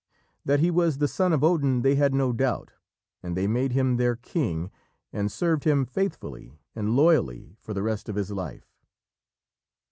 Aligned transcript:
That 0.45 0.61
he 0.61 0.71
was 0.71 0.97
the 0.97 1.07
son 1.07 1.31
of 1.31 1.43
Odin 1.43 1.83
they 1.83 1.93
had 1.93 2.11
no 2.11 2.33
doubt, 2.33 2.71
and 3.21 3.37
they 3.37 3.45
made 3.45 3.71
him 3.73 3.97
their 3.97 4.15
king, 4.15 4.71
and 5.13 5.31
served 5.31 5.63
him 5.63 5.85
faithfully 5.85 6.57
and 6.75 6.95
loyally 6.95 7.55
for 7.59 7.75
the 7.75 7.83
rest 7.83 8.09
of 8.09 8.15
his 8.15 8.31
life. 8.31 8.65